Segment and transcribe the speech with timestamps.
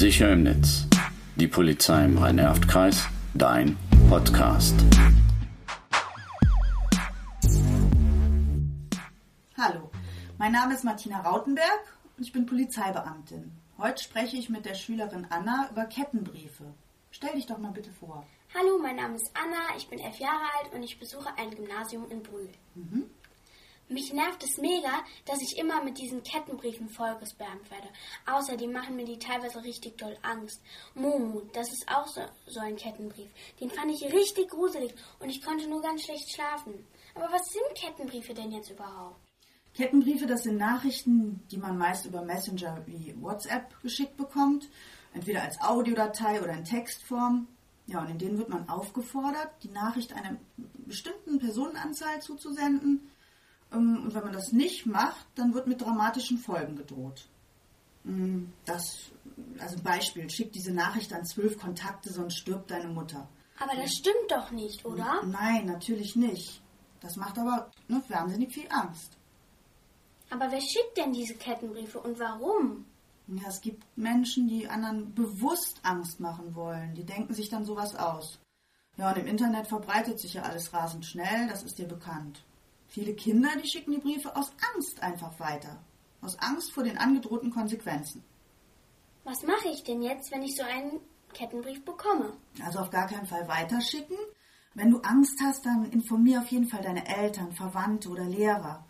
[0.00, 0.86] Sicher im Netz.
[1.36, 3.06] Die Polizei im Rhein-Erft-Kreis.
[3.34, 3.76] Dein
[4.08, 4.74] Podcast.
[9.58, 9.90] Hallo,
[10.38, 11.82] mein Name ist Martina Rautenberg
[12.16, 13.52] und ich bin Polizeibeamtin.
[13.76, 16.64] Heute spreche ich mit der Schülerin Anna über Kettenbriefe.
[17.10, 18.24] Stell dich doch mal bitte vor.
[18.54, 22.10] Hallo, mein Name ist Anna, ich bin elf Jahre alt und ich besuche ein Gymnasium
[22.10, 22.48] in Brühl.
[22.74, 23.04] Mhm.
[23.90, 27.88] Mich nervt es mega, dass ich immer mit diesen Kettenbriefen vollgespammt werde.
[28.24, 30.62] Außerdem machen mir die teilweise richtig doll Angst.
[30.94, 33.28] Momo, das ist auch so, so ein Kettenbrief.
[33.60, 36.86] Den fand ich richtig gruselig und ich konnte nur ganz schlecht schlafen.
[37.16, 39.18] Aber was sind Kettenbriefe denn jetzt überhaupt?
[39.74, 44.68] Kettenbriefe, das sind Nachrichten, die man meist über Messenger wie WhatsApp geschickt bekommt,
[45.14, 47.48] entweder als Audiodatei oder in Textform.
[47.88, 50.36] Ja, und in denen wird man aufgefordert, die Nachricht einer
[50.86, 53.10] bestimmten Personenanzahl zuzusenden
[53.70, 57.28] und wenn man das nicht macht, dann wird mit dramatischen Folgen gedroht.
[58.04, 59.10] Ähm, das,
[59.58, 63.28] also Beispiel, schick diese Nachricht an zwölf Kontakte, sonst stirbt deine Mutter.
[63.58, 65.22] Aber das stimmt doch nicht, oder?
[65.24, 66.62] Nein, natürlich nicht.
[67.00, 69.16] Das macht aber ne, wahnsinnig viel Angst.
[70.30, 72.86] Aber wer schickt denn diese Kettenbriefe und warum?
[73.26, 76.94] Ja, es gibt Menschen, die anderen bewusst Angst machen wollen.
[76.94, 78.38] Die denken sich dann sowas aus.
[78.96, 82.42] Ja, und im Internet verbreitet sich ja alles rasend schnell, das ist dir bekannt.
[82.90, 85.78] Viele Kinder, die schicken die Briefe aus Angst einfach weiter.
[86.20, 88.24] Aus Angst vor den angedrohten Konsequenzen.
[89.22, 91.00] Was mache ich denn jetzt, wenn ich so einen
[91.32, 92.32] Kettenbrief bekomme?
[92.64, 94.16] Also auf gar keinen Fall weiterschicken.
[94.74, 98.84] Wenn du Angst hast, dann informier auf jeden Fall deine Eltern, Verwandte oder Lehrer.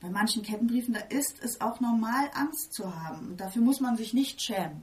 [0.00, 3.28] Bei manchen Kettenbriefen, da ist es auch normal, Angst zu haben.
[3.28, 4.82] Und dafür muss man sich nicht schämen.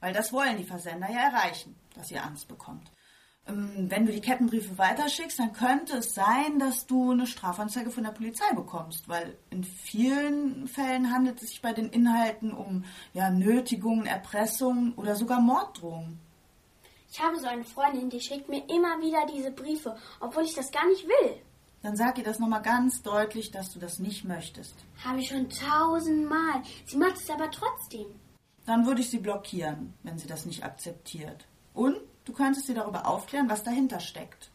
[0.00, 2.90] Weil das wollen die Versender ja erreichen, dass ihr Angst bekommt.
[3.46, 8.04] Ähm, wenn du die Kettenbriefe weiterschickst, dann könnte es sein, dass du eine Strafanzeige von
[8.04, 12.84] der Polizei bekommst, weil in vielen Fällen handelt es sich bei den Inhalten um
[13.14, 16.18] ja, Nötigungen, Erpressungen oder sogar Morddrohungen.
[17.12, 20.70] Ich habe so eine Freundin, die schickt mir immer wieder diese Briefe, obwohl ich das
[20.70, 21.42] gar nicht will.
[21.82, 24.74] Dann sag ihr das nochmal ganz deutlich, dass du das nicht möchtest.
[25.02, 26.62] Habe ich schon tausendmal.
[26.84, 28.06] Sie macht es aber trotzdem.
[28.66, 31.46] Dann würde ich sie blockieren, wenn sie das nicht akzeptiert.
[31.72, 34.50] Und Du könntest sie darüber aufklären, was dahinter steckt.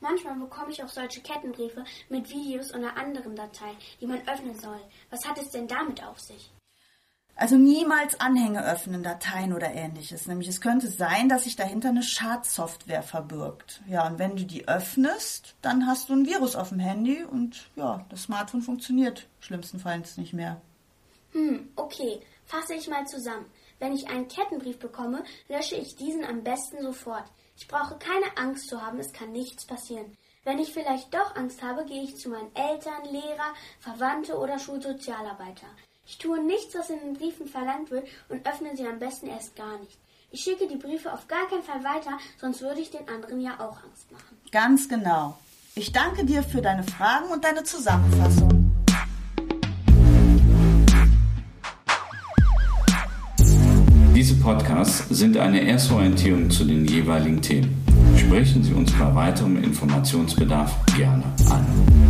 [0.00, 4.80] Manchmal bekomme ich auch solche Kettenbriefe mit Videos oder anderen Dateien, die man öffnen soll.
[5.10, 6.50] Was hat es denn damit auf sich?
[7.36, 10.26] Also niemals Anhänge öffnen, Dateien oder ähnliches.
[10.26, 13.80] Nämlich es könnte sein, dass sich dahinter eine Schadsoftware verbirgt.
[13.88, 17.70] Ja, und wenn du die öffnest, dann hast du ein Virus auf dem Handy und
[17.76, 20.60] ja, das Smartphone funktioniert schlimmstenfalls nicht mehr.
[21.32, 22.20] Hm, okay.
[22.44, 23.46] Fasse ich mal zusammen.
[23.80, 27.24] Wenn ich einen Kettenbrief bekomme, lösche ich diesen am besten sofort.
[27.56, 30.16] Ich brauche keine Angst zu haben, es kann nichts passieren.
[30.44, 35.66] Wenn ich vielleicht doch Angst habe, gehe ich zu meinen Eltern, Lehrer, Verwandte oder Schulsozialarbeiter.
[36.06, 39.56] Ich tue nichts, was in den Briefen verlangt wird und öffne sie am besten erst
[39.56, 39.98] gar nicht.
[40.30, 43.54] Ich schicke die Briefe auf gar keinen Fall weiter, sonst würde ich den anderen ja
[43.60, 44.38] auch Angst machen.
[44.52, 45.38] Ganz genau.
[45.74, 48.59] Ich danke dir für deine Fragen und deine Zusammenfassung.
[54.42, 57.84] Podcasts sind eine Erstorientierung zu den jeweiligen Themen.
[58.16, 62.09] Sprechen Sie uns bei weiterem Informationsbedarf gerne an.